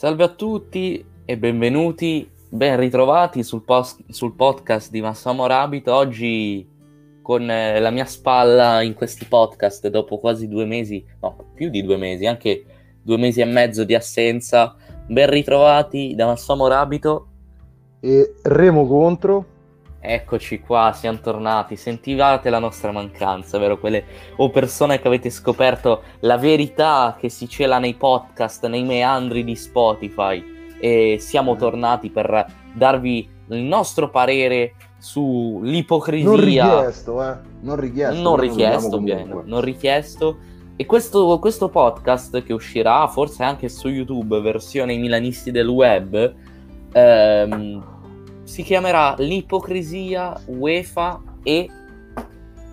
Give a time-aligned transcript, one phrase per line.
[0.00, 5.94] Salve a tutti e benvenuti, ben ritrovati sul, post- sul podcast di Massamo Rabito.
[5.94, 6.66] Oggi
[7.20, 11.82] con eh, la mia spalla in questi podcast dopo quasi due mesi, no, più di
[11.82, 12.64] due mesi, anche
[13.02, 14.74] due mesi e mezzo di assenza.
[15.06, 17.26] Ben ritrovati da Massamo Rabito.
[18.00, 19.44] E Remo contro.
[20.02, 21.76] Eccoci qua, siamo tornati.
[21.76, 23.78] Sentivate la nostra mancanza, vero?
[23.78, 24.04] Quelle
[24.36, 29.54] o persone che avete scoperto la verità che si cela nei podcast, nei meandri di
[29.54, 30.42] Spotify.
[30.80, 36.30] E siamo tornati per darvi il nostro parere sull'ipocrisia.
[36.30, 37.36] Non richiesto, eh?
[37.60, 38.22] Non richiesto.
[38.22, 40.38] Non richiesto, bene, non richiesto.
[40.76, 46.34] E questo, questo, podcast che uscirà forse anche su YouTube, versione Milanisti del Web,
[46.90, 47.99] ehm,
[48.50, 51.70] si chiamerà L'ipocrisia UEFA e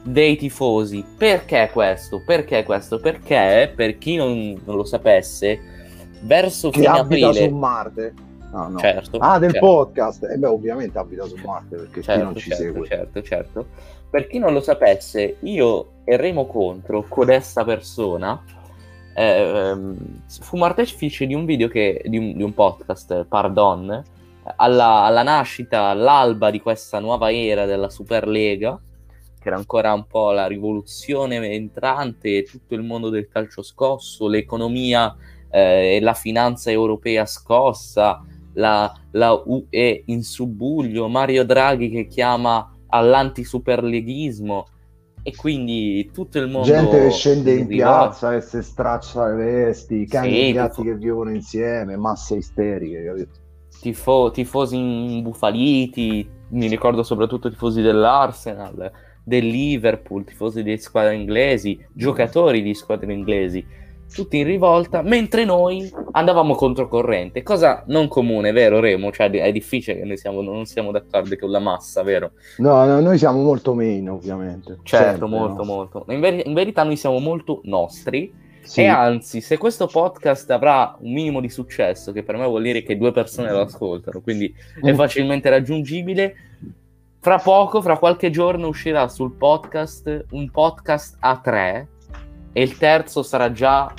[0.02, 1.06] dei tifosi.
[1.16, 2.24] Perché questo?
[2.26, 3.00] Perché questo?
[3.00, 5.60] Perché, per chi non, non lo sapesse,
[6.22, 7.48] verso che fine abita aprile...
[7.48, 8.14] su Marte.
[8.52, 8.80] No, no.
[8.80, 9.68] Certo, ah, del certo.
[9.68, 10.24] podcast.
[10.24, 12.88] E eh beh, ovviamente abita su Marte perché certo, chi non ci certo, segue.
[12.88, 13.68] Certo, certo.
[14.10, 18.42] Per chi non lo sapesse, io e Remo Contro, codesta persona,
[19.14, 19.76] eh,
[20.40, 24.04] fu artefice di un video che, di un, di un podcast, Pardon,
[24.56, 28.80] alla, alla, nascita, all'alba di questa nuova era della Superlega,
[29.40, 35.16] che era ancora un po' la rivoluzione entrante, tutto il mondo del calcio scosso, l'economia
[35.50, 42.72] eh, e la finanza europea scossa, la, la UE in subbuglio, Mario Draghi che chiama
[42.88, 44.68] all'antisuperleghismo
[45.24, 50.06] e quindi tutto il mondo gente che scende in piazza e si straccia le vesti
[50.06, 50.84] cani sì, gatti tifo...
[50.84, 53.40] che vivono insieme masse isteriche capito?
[53.82, 58.92] Tifo, tifosi imbufaliti mi ricordo soprattutto tifosi dell'Arsenal
[59.24, 65.92] del Liverpool tifosi di squadre inglesi giocatori di squadre inglesi tutti in rivolta, mentre noi
[66.12, 69.12] andavamo controcorrente, cosa non comune, vero Remo?
[69.12, 72.32] Cioè è difficile che noi siamo, non siamo d'accordo con la massa, vero?
[72.58, 74.80] No, no noi siamo molto meno, ovviamente.
[74.84, 75.64] Certo, Sempre, molto, no?
[75.64, 76.06] molto.
[76.10, 78.82] In, ver- in, verità noi siamo molto nostri sì.
[78.82, 82.84] e anzi, se questo podcast avrà un minimo di successo, che per me vuol dire
[82.84, 86.36] che due persone lo ascoltano, quindi è facilmente raggiungibile,
[87.20, 91.88] fra poco, fra qualche giorno uscirà sul podcast un podcast a tre
[92.54, 93.92] e il terzo sarà già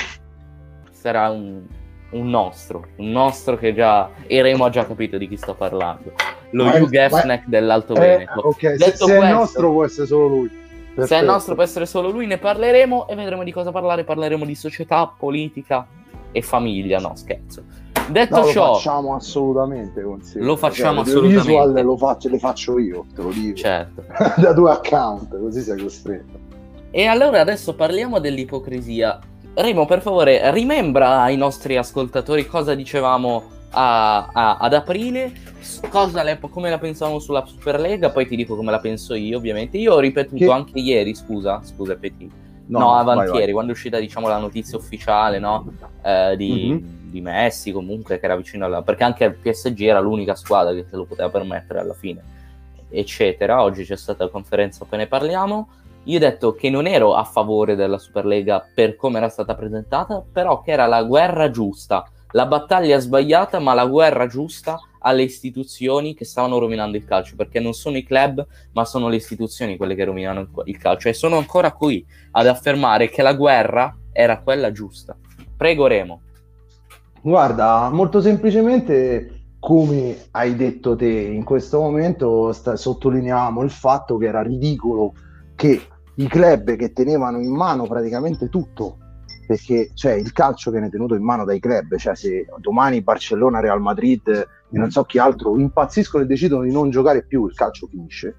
[0.91, 1.63] sarà un,
[2.11, 6.13] un nostro, un nostro che già e Remo ha già capito di chi sto parlando.
[6.51, 8.41] Lo Hugh Gefneck dell'Alto eh, Veneto.
[8.41, 10.51] Ok, se, se questo, è nostro può essere solo lui.
[10.99, 11.07] Perfetto.
[11.07, 14.03] Se è nostro può essere solo lui, ne parleremo e vedremo di cosa parlare.
[14.03, 15.87] Parleremo di società, politica
[16.33, 16.99] e famiglia.
[16.99, 17.63] No, scherzo.
[18.09, 20.03] Detto no, ciò, lo facciamo assolutamente.
[20.03, 20.45] Consiglio.
[20.45, 21.47] Lo facciamo cioè, assolutamente.
[21.47, 23.57] Visual lo faccio, le faccio io, te lo dico.
[23.57, 24.05] Certo.
[24.41, 26.39] da due account, così sei costretto.
[26.91, 29.21] E allora adesso parliamo dell'ipocrisia.
[29.55, 35.33] Remo, per favore, rimembra ai nostri ascoltatori cosa dicevamo a, a, ad aprile,
[36.23, 39.79] le, come la pensavamo sulla Superlega, poi ti dico come la penso io, ovviamente.
[39.79, 40.51] Io ho ripetuto che...
[40.51, 42.31] anche ieri, scusa, scusa Petit.
[42.67, 43.53] No, no avantieri, vai, vai.
[43.53, 45.73] quando è uscita diciamo la notizia ufficiale, no?
[46.03, 47.11] Eh, di, mm-hmm.
[47.11, 48.83] di, Messi comunque che era vicino alla...
[48.83, 52.23] perché anche il PSG era l'unica squadra che se lo poteva permettere alla fine,
[52.91, 53.63] eccetera.
[53.63, 55.69] Oggi c'è stata la conferenza, poi ne parliamo.
[56.05, 60.23] Io ho detto che non ero a favore della Superlega per come era stata presentata,
[60.31, 66.15] però che era la guerra giusta, la battaglia sbagliata, ma la guerra giusta alle istituzioni
[66.15, 69.95] che stavano rovinando il calcio, perché non sono i club, ma sono le istituzioni quelle
[69.95, 74.73] che rovinano il calcio e sono ancora qui ad affermare che la guerra era quella
[74.73, 75.17] giusta.
[75.57, 76.21] Prego Remo.
[77.21, 84.27] Guarda, molto semplicemente come hai detto te in questo momento sta- sottolineiamo il fatto che
[84.27, 85.15] era ridicolo
[85.57, 85.83] che
[86.15, 88.99] i club che tenevano in mano praticamente tutto,
[89.49, 93.81] perché cioè, il calcio viene tenuto in mano dai club, cioè se domani Barcellona, Real
[93.81, 97.87] Madrid e non so chi altro impazziscono e decidono di non giocare più, il calcio
[97.87, 98.37] finisce.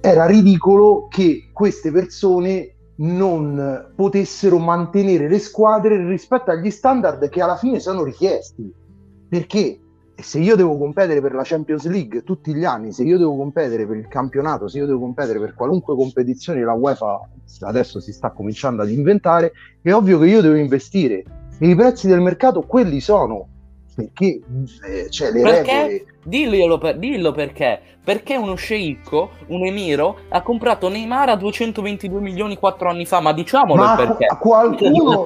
[0.00, 7.56] Era ridicolo che queste persone non potessero mantenere le squadre rispetto agli standard che alla
[7.56, 8.68] fine sono richiesti.
[9.28, 9.78] Perché
[10.16, 13.36] e se io devo competere per la Champions League tutti gli anni, se io devo
[13.36, 17.28] competere per il campionato, se io devo competere per qualunque competizione la UEFA
[17.62, 19.52] adesso si sta cominciando ad inventare,
[19.82, 21.24] è ovvio che io devo investire.
[21.58, 23.48] E i prezzi del mercato quelli sono.
[23.94, 24.40] Perché
[24.86, 25.72] eh, cioè, le perché?
[25.72, 26.04] regole.
[26.24, 27.80] Dillo, per, dillo perché.
[28.02, 33.32] Perché uno sceicco, un emiro, ha comprato Neymar a 222 milioni quattro anni fa, ma
[33.32, 34.26] diciamolo ma perché.
[34.26, 35.24] A qualcuno,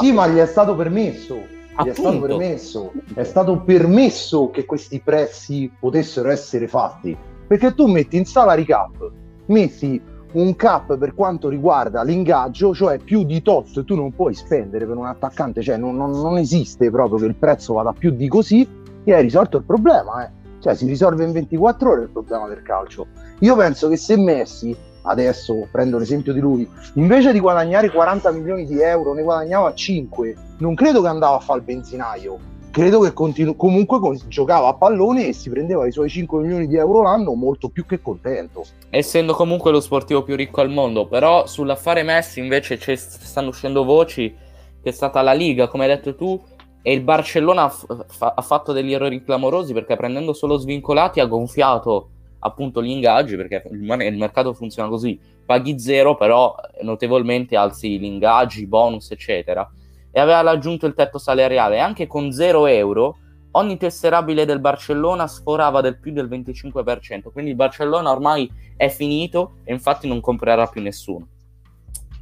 [0.00, 5.00] sì, ma gli è stato permesso gli è stato permesso, è stato permesso che questi
[5.00, 7.16] prezzi potessero essere fatti.
[7.46, 9.10] Perché tu metti in salary cap,
[9.46, 10.00] metti
[10.32, 14.96] un cap per quanto riguarda l'ingaggio, cioè più di tot tu non puoi spendere per
[14.96, 18.66] un attaccante, cioè non, non, non esiste proprio che il prezzo vada più di così
[19.04, 20.30] e hai risolto il problema, eh.
[20.60, 23.06] cioè si risolve in 24 ore il problema del calcio.
[23.40, 28.66] Io penso che se Messi, adesso prendo l'esempio di lui, invece di guadagnare 40 milioni
[28.66, 32.38] di euro ne guadagnava 5, non credo che andava a fare il benzinaio,
[32.70, 36.66] credo che continu- comunque con- giocava a pallone e si prendeva i suoi 5 milioni
[36.66, 38.64] di euro l'anno molto più che contento.
[38.90, 44.34] Essendo comunque lo sportivo più ricco al mondo, però sull'affare Messi invece stanno uscendo voci
[44.82, 46.40] che è stata la Liga, come hai detto tu,
[46.82, 51.26] e il Barcellona ha, f- ha fatto degli errori clamorosi perché prendendo solo svincolati ha
[51.26, 52.10] gonfiato
[52.40, 53.82] appunto gli ingaggi perché il,
[54.16, 59.68] mercato funziona così, paghi zero però notevolmente alzi gli ingaggi, i bonus eccetera
[60.16, 61.78] e aveva raggiunto il tetto salariale.
[61.78, 63.18] Anche con 0 euro
[63.50, 67.30] ogni tesserabile del Barcellona sforava del più del 25%.
[67.30, 71.28] Quindi il Barcellona ormai è finito e infatti non comprerà più nessuno.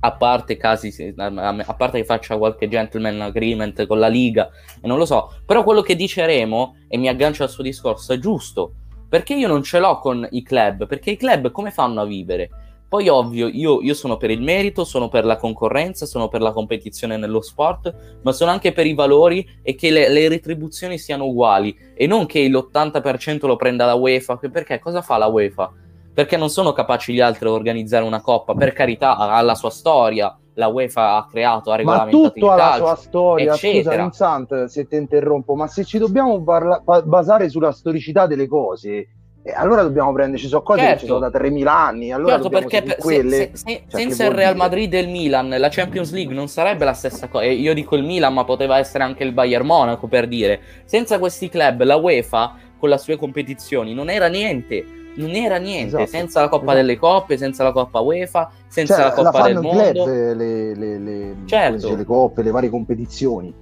[0.00, 4.50] A parte casi, a parte che faccia qualche gentleman agreement con la Liga,
[4.80, 5.32] e non lo so.
[5.46, 8.74] Però quello che dice Remo, e mi aggancio al suo discorso, è giusto.
[9.08, 10.86] Perché io non ce l'ho con i club?
[10.86, 12.50] Perché i club come fanno a vivere?
[12.94, 16.52] Poi ovvio, io, io, sono per il merito, sono per la concorrenza, sono per la
[16.52, 21.24] competizione nello sport, ma sono anche per i valori e che le, le retribuzioni siano
[21.24, 25.72] uguali e non che l'80% lo prenda la UEFA, perché cosa fa la UEFA?
[26.14, 29.70] Perché non sono capaci gli altri a organizzare una coppa, per carità, ha la sua
[29.70, 33.82] storia, la UEFA ha creato, ha regolamentato ma tutto ha la sua storia, eccetera.
[33.82, 39.08] scusa Vincent se ti interrompo, ma se ci dobbiamo barla- basare sulla storicità delle cose
[39.46, 40.94] e allora dobbiamo prenderci so cose certo.
[40.94, 42.12] che ci sono da 3.000 anni.
[42.12, 44.56] Allora certo, perché per, quelle, se, se, cioè, senza il Real?
[44.56, 47.44] Madrid e il Milan, la Champions League non sarebbe la stessa cosa.
[47.44, 50.60] Io dico il Milan, ma poteva essere anche il Bayern Monaco per dire.
[50.86, 55.03] Senza questi club, la UEFA con le sue competizioni non era niente.
[55.16, 56.06] Non era niente, esatto.
[56.06, 56.78] senza la Coppa esatto.
[56.78, 60.04] delle Coppe, senza la Coppa UEFA, senza cioè, la Coppa la del Mondo.
[60.04, 61.94] Club, le, le, le, certo.
[61.94, 63.54] le coppe, le varie competizioni.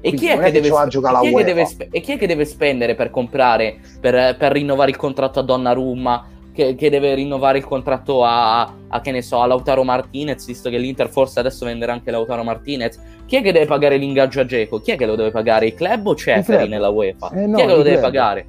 [0.00, 2.94] E chi, è che, deve, chi, è che deve e chi è che deve spendere
[2.94, 8.24] per comprare, per, per rinnovare il contratto a Donnarumma, che, che deve rinnovare il contratto
[8.24, 12.10] a, a, che ne so, a Lautaro Martinez, visto che l'Inter forse adesso venderà anche
[12.10, 12.98] Lautaro Martinez.
[13.26, 14.80] Chi è che deve pagare l'ingaggio a Geco?
[14.80, 15.66] Chi è che lo deve pagare?
[15.66, 17.30] Il club o Ceferi nella UEFA?
[17.32, 18.02] Eh no, chi è che lo deve club.
[18.02, 18.46] pagare?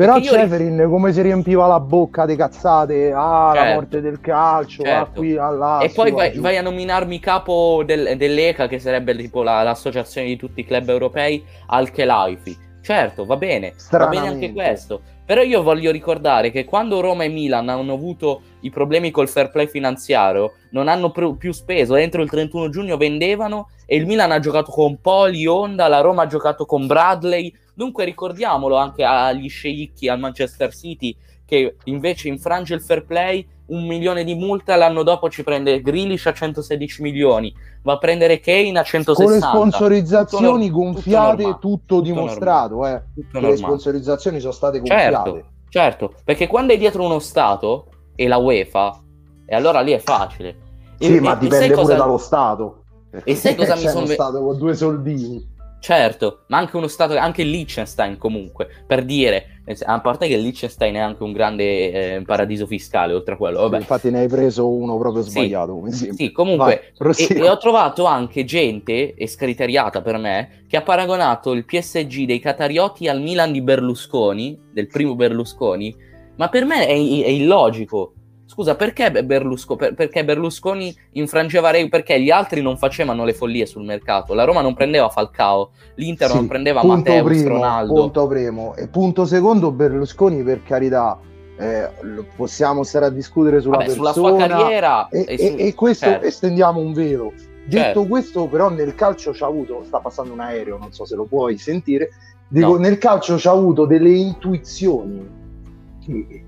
[0.00, 0.88] Però Ceferin io...
[0.88, 3.68] come si riempiva la bocca di cazzate, ah certo.
[3.68, 5.02] la morte del calcio, certo.
[5.02, 9.42] ah qui, ah E poi vai, vai, a nominarmi capo del, dell'ECA, che sarebbe tipo
[9.42, 12.56] la, l'associazione di tutti i club europei, al Kelaifi.
[12.80, 15.02] Certo, va bene, va bene anche questo.
[15.26, 19.50] Però io voglio ricordare che quando Roma e Milan hanno avuto i problemi col fair
[19.50, 24.32] play finanziario, non hanno pr- più speso, entro il 31 giugno vendevano e il Milan
[24.32, 29.48] ha giocato con Poli, Honda, la Roma ha giocato con Bradley, Dunque ricordiamolo anche agli
[29.48, 31.16] sceicchi al Manchester City
[31.46, 36.26] che invece infrange il fair play, un milione di multa, l'anno dopo ci prende Grealish
[36.26, 37.50] a 116 milioni,
[37.82, 39.14] va a prendere Kane a 160.
[39.24, 43.02] Con le sponsorizzazioni tutto gonfiate, tutto, tutto dimostrato, eh.
[43.14, 45.30] tutto le sponsorizzazioni sono state gonfiate.
[45.30, 49.00] Certo, certo, perché quando è dietro uno Stato e la UEFA,
[49.46, 50.54] e allora lì è facile.
[50.98, 51.94] Sì, e, ma e, dipende pure cosa...
[51.94, 52.82] dallo Stato.
[53.24, 54.04] E sai cosa mi sono...
[54.04, 55.58] stato con due soldini.
[55.80, 60.42] Certo, ma anche uno stato, anche il Liechtenstein comunque, per dire, a parte che il
[60.42, 63.60] Liechtenstein è anche un grande eh, paradiso fiscale, oltre a quello.
[63.60, 63.78] Vabbè.
[63.78, 65.82] infatti ne hai preso uno proprio sbagliato.
[65.88, 70.82] Sì, sì comunque, Vai, e, e, ho trovato anche gente, escriteriata per me, che ha
[70.82, 75.96] paragonato il PSG dei Catarioti al Milan di Berlusconi, del primo Berlusconi,
[76.36, 78.12] ma per me è, è illogico,
[78.50, 81.88] Scusa, perché Berlusconi, per, perché Berlusconi infrangeva regole?
[81.88, 84.34] Perché gli altri non facevano le follie sul mercato.
[84.34, 87.94] La Roma non prendeva Falcao, l'Inter sì, non prendeva Matteo, Ronaldo.
[87.94, 88.74] Punto primo.
[88.74, 91.16] E punto secondo, Berlusconi, per carità,
[91.58, 91.90] eh,
[92.34, 94.12] possiamo stare a discutere sulla Vabbè, persona.
[94.12, 95.08] Sulla sua carriera.
[95.10, 95.54] E, e, su...
[95.56, 96.26] e questo certo.
[96.26, 97.32] estendiamo un velo.
[97.64, 98.06] Detto certo.
[98.06, 101.56] questo, però, nel calcio c'ha avuto, sta passando un aereo, non so se lo puoi
[101.56, 102.10] sentire.
[102.48, 102.78] Dico, no.
[102.78, 105.38] nel calcio c'ha avuto delle intuizioni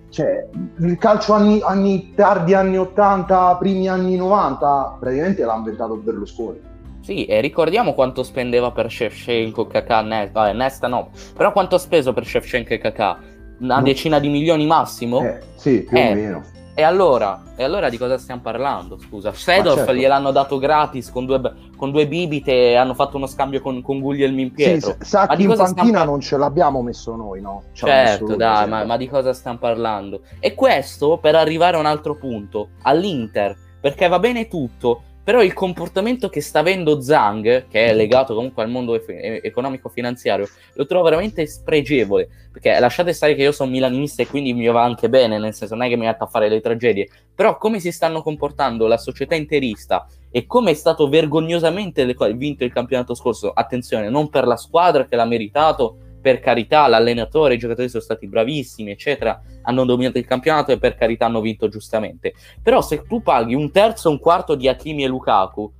[0.09, 6.71] cioè, il calcio anni, anni, tardi anni 80, primi anni 90, praticamente l'ha inventato Berlusconi.
[7.01, 11.79] Sì, e ricordiamo quanto spendeva per Shevchenko, Kakà, Nesta, vabbè, Nesta no, però quanto ha
[11.79, 13.19] speso per Shevchenko e Kakà?
[13.59, 15.21] Una decina di milioni massimo?
[15.23, 16.43] Eh, sì, più eh, o meno.
[16.75, 18.99] E allora, e allora di cosa stiamo parlando?
[18.99, 19.95] Scusa, Sedorf certo.
[19.95, 21.41] gliel'hanno dato gratis con due,
[21.77, 24.97] con due bibite e hanno fatto uno scambio con, con Guglielmin Pietro.
[24.99, 27.65] Sì, sa che in panchina par- non ce l'abbiamo messo noi, no?
[27.73, 30.23] Ce certo, dai, ma, ma, di cosa stiamo parlando?
[30.41, 35.53] E questo per arrivare a un altro punto, all'Inter, perché va bene tutto, Però il
[35.53, 41.05] comportamento che sta avendo Zhang, che è legato comunque al mondo e- economico-finanziario, lo trovo
[41.05, 42.29] veramente spregevole.
[42.53, 45.75] Perché lasciate stare che io sono milanista e quindi mi va anche bene, nel senso
[45.75, 47.09] non è che mi metto a fare le tragedie.
[47.35, 52.73] Però come si stanno comportando la società interista e come è stato vergognosamente vinto il
[52.73, 57.89] campionato scorso, attenzione, non per la squadra che l'ha meritato, per carità l'allenatore, i giocatori
[57.89, 62.33] sono stati bravissimi, eccetera, hanno dominato il campionato e per carità hanno vinto giustamente.
[62.63, 65.71] Però se tu paghi un terzo o un quarto di Hakimi e Lukaku,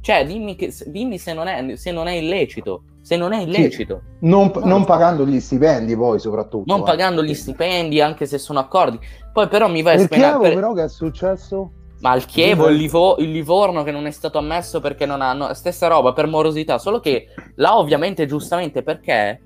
[0.00, 2.84] cioè dimmi, che, dimmi se, non è, se, non è, illecito.
[3.02, 4.02] Se non è illecito.
[4.18, 4.64] Sì, non, no.
[4.64, 6.64] non, pagando gli stipendi poi soprattutto.
[6.66, 6.84] Non eh.
[6.84, 8.98] pagando gli stipendi anche se sono accordi.
[9.32, 10.38] Poi però mi vai a spiegare...
[10.38, 10.54] Per...
[10.54, 11.72] però che è successo?
[12.00, 15.52] Ma il Chievo, il, Livo- il, Livorno che non è stato ammesso perché non hanno...
[15.52, 16.78] Stessa roba, per morosità.
[16.78, 17.26] Solo che
[17.56, 19.40] là ovviamente giustamente perché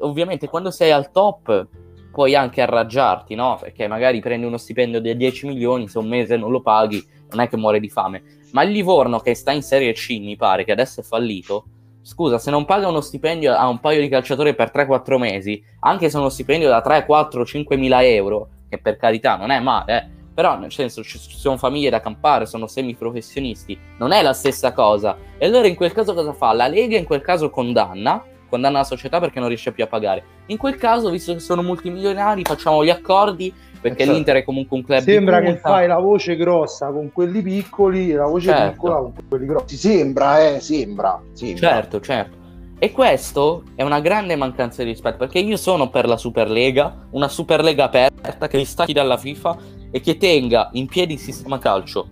[0.00, 1.66] ovviamente quando sei al top
[2.10, 3.58] puoi anche arrangiarti, no?
[3.60, 7.40] Perché magari prendi uno stipendio di 10 milioni, se un mese non lo paghi, non
[7.40, 8.22] è che muore di fame.
[8.52, 11.66] Ma il Livorno che sta in Serie C, mi pare, che adesso è fallito,
[12.02, 16.08] scusa, se non paga uno stipendio a un paio di calciatori per 3-4 mesi, anche
[16.08, 19.96] se uno stipendio da 3, 4, 5 mila euro, che per carità non è male,
[19.96, 24.72] eh, però nel senso ci sono famiglie da campare, sono semiprofessionisti, non è la stessa
[24.72, 25.16] cosa.
[25.36, 26.52] E allora in quel caso cosa fa?
[26.52, 30.24] La Lega in quel caso condanna condanna la società perché non riesce più a pagare.
[30.46, 34.12] In quel caso, visto che sono multimilionari, facciamo gli accordi perché certo.
[34.12, 38.26] l'Inter è comunque un club sembra che fai la voce grossa con quelli piccoli la
[38.26, 38.70] voce certo.
[38.72, 42.36] piccola con quelli grossi sembra eh sembra, sembra certo certo
[42.80, 47.28] e questo è una grande mancanza di rispetto perché io sono per la Superlega una
[47.28, 49.56] Superlega aperta che distacchi dalla FIFA
[49.90, 52.08] e che tenga in piedi il sistema calcio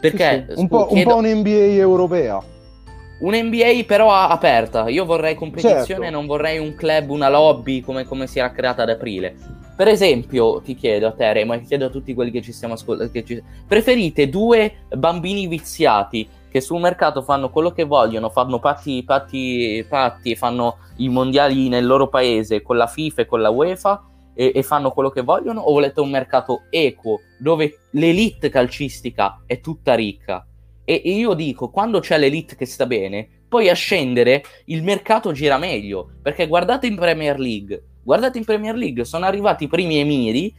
[0.00, 0.60] perché sì, sì.
[0.60, 1.16] Un, po', chiedo...
[1.16, 2.42] un po' un'NBA europea
[3.20, 4.88] un NBA però aperta.
[4.88, 6.10] Io vorrei competizione, certo.
[6.10, 9.34] non vorrei un club, una lobby come, come, si era creata ad aprile.
[9.76, 12.74] Per esempio, ti chiedo a te, Remo, e chiedo a tutti quelli che ci stiamo
[12.74, 13.42] ascoltando: ci...
[13.66, 20.34] preferite due bambini viziati che sul mercato fanno quello che vogliono, fanno patti, patti, patti,
[20.34, 24.62] fanno i mondiali nel loro paese con la FIFA e con la UEFA e, e
[24.62, 25.60] fanno quello che vogliono?
[25.60, 30.44] O volete un mercato equo dove l'elite calcistica è tutta ricca?
[30.90, 35.56] E, io dico, quando c'è l'elite che sta bene, poi a scendere il mercato gira
[35.56, 36.10] meglio.
[36.20, 40.52] Perché guardate in Premier League, guardate in Premier League, sono arrivati i primi emiri,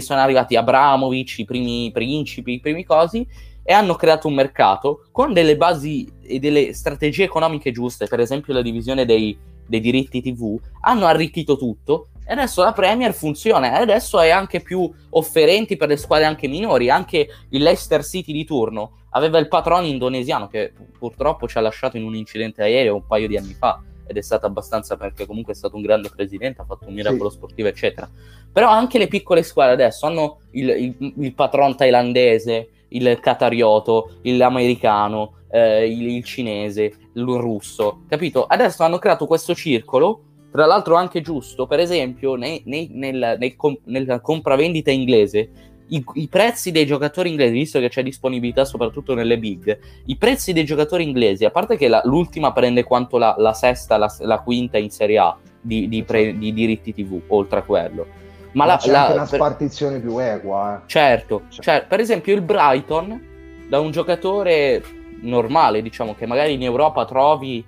[0.00, 3.26] sono arrivati Abramovic, i primi principi, i primi cosi,
[3.62, 8.52] e hanno creato un mercato con delle basi e delle strategie economiche giuste, per esempio
[8.52, 13.80] la divisione dei, dei diritti TV, hanno arricchito tutto e adesso la Premier funziona e
[13.80, 16.90] adesso è anche più offerenti per le squadre anche minori.
[16.90, 21.96] Anche il Leicester City di turno aveva il patrono indonesiano che purtroppo ci ha lasciato
[21.96, 25.52] in un incidente aereo un paio di anni fa ed è stato abbastanza perché comunque
[25.52, 27.36] è stato un grande presidente, ha fatto un miracolo sì.
[27.36, 28.08] sportivo, eccetera.
[28.50, 35.34] Però anche le piccole squadre adesso hanno il, il, il patron thailandese, il qatarioto, l'americano,
[35.50, 38.46] eh, il, il cinese, il russo, capito?
[38.46, 43.56] Adesso hanno creato questo circolo tra l'altro anche giusto, per esempio, nei, nei, nel, nel,
[43.84, 45.50] nella compravendita inglese,
[45.88, 50.52] i, i, prezzi dei giocatori inglesi, visto che c'è disponibilità soprattutto nelle big, i prezzi
[50.52, 54.38] dei giocatori inglesi, a parte che la, l'ultima prende quanto la, la sesta, la, la,
[54.40, 58.06] quinta in Serie A di, di, pre, di, diritti TV, oltre a quello.
[58.52, 60.78] Ma, Ma la, c'è anche una spartizione più equa.
[60.78, 60.88] Eh.
[60.88, 61.62] Certo, cioè.
[61.62, 64.82] Cioè, per esempio il Brighton, da un giocatore
[65.20, 67.64] normale, diciamo, che magari in Europa trovi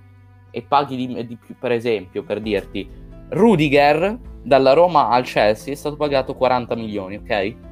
[0.50, 2.88] e paghi di, di più, per esempio, per dirti,
[3.30, 7.68] Rudiger dalla Roma al Chelsea è stato pagato 40 milioni, ok?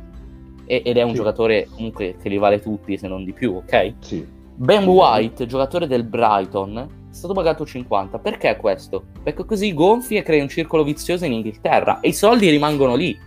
[0.71, 1.17] E, ed è un sì.
[1.17, 3.95] giocatore comunque che li vale tutti, se non di più, ok?
[4.01, 4.27] Sì.
[4.55, 6.77] Ben White, giocatore del Brighton,
[7.11, 8.19] è stato pagato 50.
[8.19, 9.05] Perché questo?
[9.23, 13.19] Perché così gonfi e crei un circolo vizioso in Inghilterra e i soldi rimangono lì.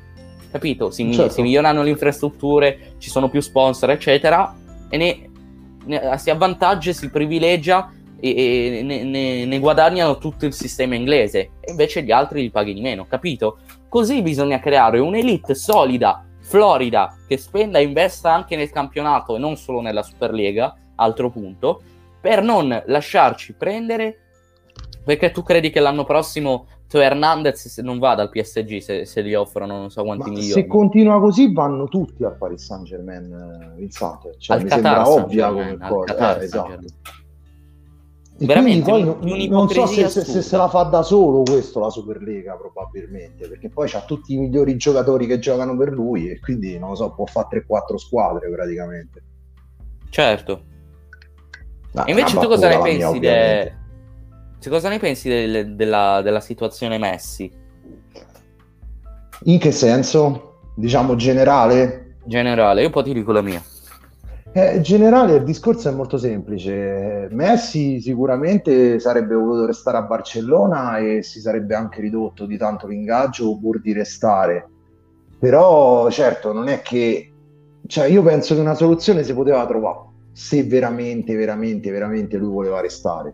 [0.51, 0.91] Capito?
[0.91, 1.31] Si, certo.
[1.31, 4.55] si migliorano le infrastrutture, ci sono più sponsor, eccetera,
[4.89, 5.29] e ne,
[5.85, 11.51] ne, si avvantaggia, si privilegia e, e ne, ne, ne, guadagnano tutto il sistema inglese
[11.61, 13.59] e invece gli altri li paghi di meno, capito?
[13.87, 19.55] Così bisogna creare un'elite solida, florida, che spenda e investa anche nel campionato e non
[19.55, 21.81] solo nella Superlega, altro punto,
[22.19, 24.17] per non lasciarci prendere
[25.03, 29.33] perché tu credi che l'anno prossimo Teo Hernandez non vada al PSG se, se, gli
[29.33, 30.51] offrono non so quanti Ma milioni.
[30.51, 34.37] Se continua così vanno tutti al Paris Saint Germain, Vincent.
[34.37, 36.37] Cioè, al mi Qatar sembra ovvia come cosa.
[36.37, 36.79] Eh, esatto
[38.45, 39.19] veramente poi non,
[39.49, 43.69] non so se, se, se, se, la fa da solo questo la Superlega probabilmente perché
[43.69, 47.11] poi c'ha tutti i migliori giocatori che giocano per lui e quindi non lo so
[47.13, 49.23] può fare 3-4 squadre praticamente.
[50.09, 50.63] Certo.
[51.93, 53.73] Ma invece tu cosa ne pensi de...
[54.69, 55.75] cosa ne pensi de...
[55.75, 57.51] della, della situazione Messi?
[59.43, 60.51] In che senso?
[60.75, 62.15] diciamo generale?
[62.23, 63.61] generale io poi ti dico la mia
[64.53, 67.29] Eh, generale il discorso è molto semplice.
[67.31, 73.57] Messi sicuramente sarebbe voluto restare a Barcellona e si sarebbe anche ridotto di tanto l'ingaggio
[73.57, 74.67] pur di restare.
[75.39, 77.31] Però certo non è che...
[77.87, 82.81] Cioè, io penso che una soluzione si poteva trovare se veramente, veramente, veramente lui voleva
[82.81, 83.33] restare.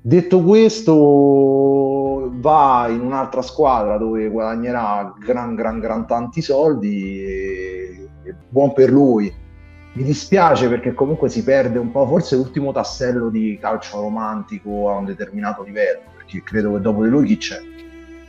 [0.00, 8.34] Detto questo, va in un'altra squadra dove guadagnerà gran, gran, gran tanti soldi e, e
[8.48, 9.44] buon per lui
[9.96, 14.96] mi dispiace perché comunque si perde un po', forse l'ultimo tassello di calcio romantico a
[14.96, 17.58] un determinato livello, perché credo che dopo di lui chi c'è?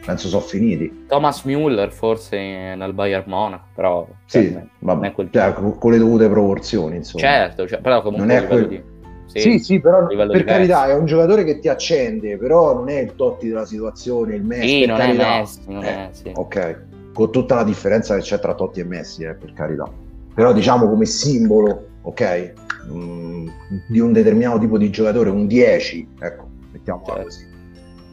[0.05, 1.05] Penso sono finiti.
[1.09, 5.29] Thomas Müller forse nel Bayern Monaco, però sì, cioè, vabbè, quel...
[5.29, 7.23] cioè, con le dovute proporzioni, insomma.
[7.25, 8.67] Certo, cioè, però comunque non è quel...
[8.69, 8.81] di...
[9.25, 12.99] Sì, sì, sì, però per carità è un giocatore che ti accende, però non è
[12.99, 14.67] il Totti della situazione, il Messi.
[14.69, 15.25] Sì, non carità.
[15.25, 16.31] è Messi, non eh, è, sì.
[16.33, 16.81] Ok,
[17.11, 20.05] con tutta la differenza che c'è tra Totti e Messi, eh, per carità
[20.37, 22.53] però diciamo come simbolo, ok,
[22.91, 23.47] mm,
[23.87, 27.23] di un determinato tipo di giocatore, un 10, ecco, mettiamola certo.
[27.23, 27.45] così.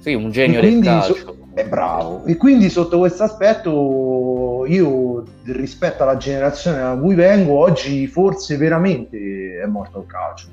[0.01, 1.15] Sì, un genio del calcio.
[1.17, 2.25] So- è bravo.
[2.25, 9.61] E quindi sotto questo aspetto io rispetto alla generazione da cui vengo, oggi forse veramente
[9.63, 10.49] è morto il calcio.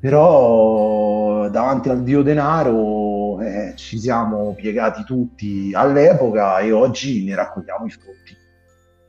[0.00, 7.86] Però davanti al dio denaro eh, ci siamo piegati tutti all'epoca e oggi ne raccogliamo
[7.86, 8.36] i frutti.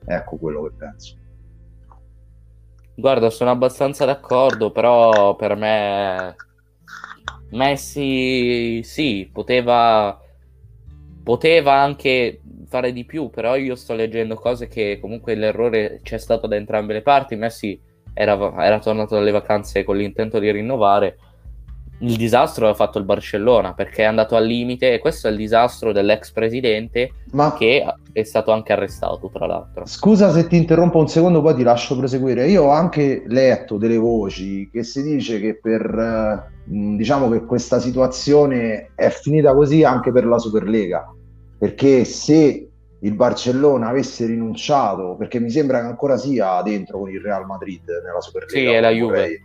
[0.06, 1.24] Ecco quello che penso.
[2.96, 6.36] Guarda, sono abbastanza d'accordo, però per me
[7.56, 10.20] Messi sì, poteva,
[11.24, 16.48] poteva anche fare di più, però io sto leggendo cose che comunque l'errore c'è stato
[16.48, 17.36] da entrambe le parti.
[17.36, 17.80] Messi
[18.14, 21.18] era, era tornato dalle vacanze con l'intento di rinnovare
[22.00, 25.38] il disastro l'ha fatto il Barcellona perché è andato al limite e questo è il
[25.38, 27.54] disastro dell'ex presidente Ma...
[27.54, 29.86] che è stato anche arrestato tra l'altro.
[29.86, 32.48] Scusa se ti interrompo un secondo poi ti lascio proseguire.
[32.48, 37.80] Io ho anche letto delle voci che si dice che per eh, diciamo che questa
[37.80, 41.14] situazione è finita così anche per la Superlega
[41.58, 47.22] perché se il Barcellona avesse rinunciato perché mi sembra che ancora sia dentro con il
[47.22, 48.52] Real Madrid nella Superlega.
[48.52, 49.42] Sì, è la Juve.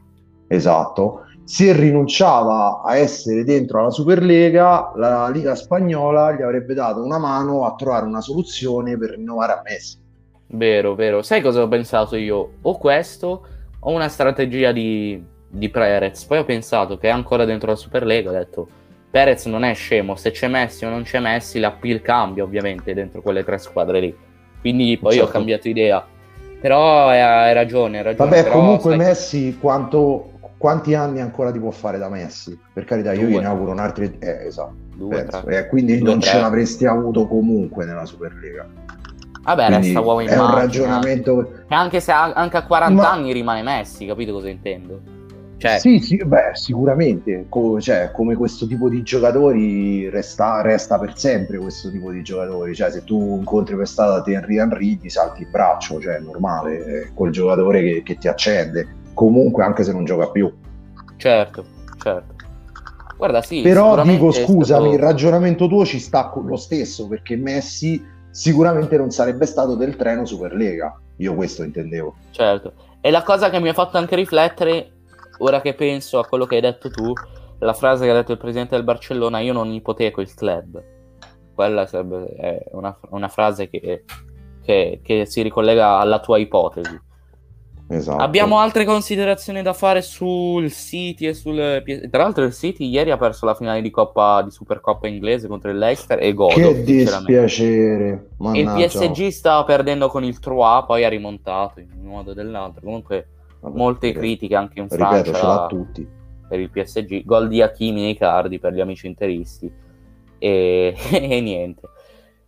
[0.48, 7.18] Esatto se rinunciava a essere dentro alla Superlega, la Liga spagnola gli avrebbe dato una
[7.18, 9.98] mano a trovare una soluzione per rinnovare a Messi.
[10.46, 11.22] Vero, vero.
[11.22, 12.52] Sai cosa ho pensato io?
[12.62, 13.46] O questo
[13.80, 16.22] o una strategia di, di Perez.
[16.22, 18.68] Poi ho pensato che è ancora dentro la Superlega, ho detto
[19.10, 23.22] Perez non è scemo, se c'è Messi o non c'è Messi, l'appeal cambia ovviamente dentro
[23.22, 24.16] quelle tre squadre lì.
[24.60, 25.28] Quindi poi certo.
[25.28, 26.06] ho cambiato idea.
[26.60, 28.30] Però hai ragione, hai ragione.
[28.30, 28.98] Vabbè, comunque sai...
[28.98, 32.56] Messi quanto quanti anni ancora ti può fare da Messi?
[32.74, 34.04] Per carità, io gliene auguro un altro.
[34.04, 34.74] Eh, esatto.
[34.94, 36.32] Due, eh, quindi Due, non tre.
[36.32, 38.68] ce l'avresti avuto comunque nella Superlega.
[39.42, 41.52] Vabbè, quindi resta uomo in È un ragionamento.
[41.68, 43.10] Anche se a, anche a 40 Ma...
[43.10, 45.00] anni rimane Messi, capito cosa intendo?
[45.56, 45.78] Cioè...
[45.78, 47.46] Sì, sì, beh, sicuramente.
[47.48, 52.74] Co- cioè, come questo tipo di giocatori resta, resta, per sempre questo tipo di giocatori.
[52.74, 56.84] Cioè, se tu incontri per strada Henry Henry ti salti il braccio, cioè è normale,
[56.84, 60.50] è quel giocatore che, che ti accende comunque anche se non gioca più.
[61.18, 61.62] Certo,
[62.02, 62.34] certo.
[63.18, 64.94] Guarda, sì, Però dico scusami, stato...
[64.94, 70.24] il ragionamento tuo ci sta lo stesso perché Messi sicuramente non sarebbe stato del treno
[70.24, 70.98] Superlega.
[71.16, 72.14] Io questo intendevo.
[72.30, 72.72] Certo.
[73.02, 74.92] E la cosa che mi ha fatto anche riflettere,
[75.40, 77.12] ora che penso a quello che hai detto tu,
[77.58, 80.82] la frase che ha detto il presidente del Barcellona, io non ipoteco il club.
[81.54, 84.04] Quella sarebbe una, una frase che,
[84.62, 87.08] che, che si ricollega alla tua ipotesi.
[87.92, 88.22] Esatto.
[88.22, 93.16] Abbiamo altre considerazioni da fare sul City e sul Tra l'altro il City ieri ha
[93.16, 96.54] perso la finale di Coppa di Supercoppa inglese contro il Leicester e godo.
[96.54, 98.28] Che dispiacere.
[98.52, 102.80] Il PSG stava perdendo con il Troyes, poi ha rimontato in un modo o nell'altro.
[102.84, 103.26] Comunque
[103.58, 106.08] Vabbè, molte ripeto, critiche anche in ripeto, Francia ce l'ha tutti.
[106.48, 107.24] per il PSG.
[107.24, 109.68] Gol di Hakimi nei cardi per gli amici interisti.
[110.38, 111.82] E, e niente.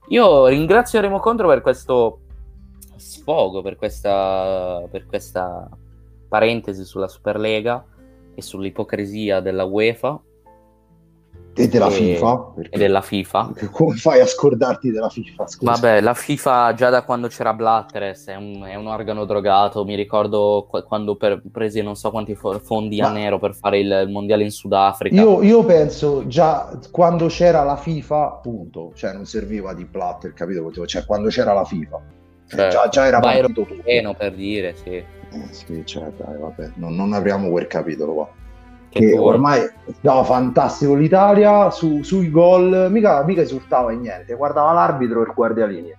[0.08, 2.20] Io ringrazio Remo Contro per questo
[2.96, 5.68] sfogo per questa, per questa
[6.28, 7.84] parentesi sulla Superlega
[8.34, 10.20] e sull'ipocrisia della UEFA.
[11.54, 13.52] E della e, FIFA e della FIFA.
[13.70, 15.46] come fai a scordarti della FIFA?
[15.46, 15.70] Scusa.
[15.72, 19.84] vabbè la FIFA già da quando c'era Blatteres è un, è un organo drogato.
[19.84, 24.04] Mi ricordo quando per, presi non so quanti fondi Ma a nero per fare il,
[24.06, 25.20] il mondiale in Sudafrica.
[25.20, 28.92] io, io, penso già quando c'era la FIFA punto.
[28.94, 30.86] Cioè non serviva di Blatter capito?
[30.86, 32.00] Cioè quando c'era la FIFA
[32.46, 33.82] cioè, già, già, era partito tutto.
[33.82, 34.90] Pieno per dire, sì.
[34.90, 35.06] Eh,
[35.50, 38.28] sì, cioè, dai, vabbè, non, non, apriamo quel capitolo qua.
[38.90, 39.66] Che, che ormai
[40.00, 45.32] no, fantastico l'Italia su, sui gol, mica, mica esultava in niente, guardava l'arbitro e il
[45.34, 45.96] guardialinea.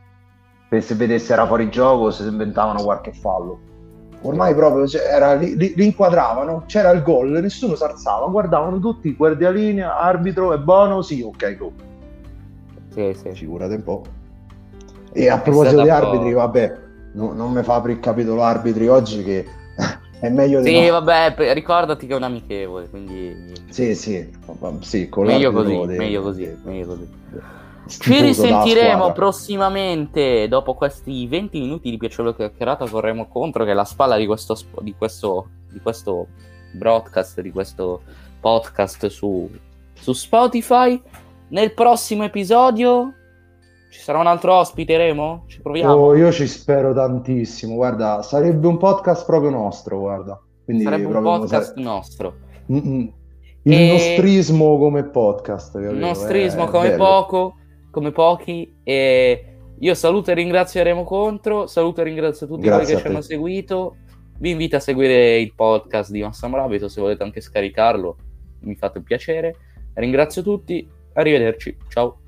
[0.69, 3.59] Per se vedesse era fuori gioco, se inventavano qualche fallo.
[4.21, 9.15] ormai proprio era, li, li, li, inquadravano, c'era il gol, nessuno si alzava, guardavano tutti,
[9.15, 11.71] guardia linea, arbitro, è buono, sì, ok, go.
[12.89, 13.31] Sì, sì.
[13.33, 14.03] Figurate un po'.
[15.13, 16.77] E a proposito di arbitri, vabbè,
[17.13, 19.45] no, non mi fa per il capitolo arbitri oggi che
[20.19, 20.99] è meglio di Sì, no.
[20.99, 23.53] vabbè, ricordati che è un amichevole, quindi...
[23.69, 24.29] Sì, sì,
[24.81, 25.97] sì meglio così, de...
[25.97, 27.07] meglio così, meglio così.
[27.85, 33.83] Ci risentiremo prossimamente dopo questi 20 minuti di piacevole chiacchierata corremo contro che è la
[33.83, 36.27] spalla di questo, di questo, di questo
[36.71, 38.01] broadcast, di questo
[38.39, 39.49] podcast su,
[39.93, 40.99] su Spotify.
[41.49, 43.13] Nel prossimo episodio
[43.93, 45.43] ci sarà un altro ospite, Remo?
[45.45, 45.93] Ci proviamo?
[45.93, 47.75] Oh, io ci spero tantissimo.
[47.75, 50.41] Guarda, sarebbe un podcast proprio nostro, guarda.
[50.65, 51.81] Quindi sarebbe un podcast sare...
[51.81, 52.35] nostro.
[52.71, 53.13] Mm-mm.
[53.61, 53.91] Il e...
[53.91, 55.75] nostrismo come podcast.
[55.75, 57.03] Il nostrismo come bello.
[57.03, 57.55] poco
[57.91, 58.77] come pochi.
[58.81, 63.07] E io saluto e ringrazio Remo Contro, saluto e ringrazio tutti Grazie quelli che ci
[63.07, 63.95] hanno seguito.
[64.39, 68.17] Vi invito a seguire il podcast di Massamo Rabito se volete anche scaricarlo,
[68.61, 69.55] mi fate un piacere.
[69.93, 72.22] Ringrazio tutti, arrivederci, ciao.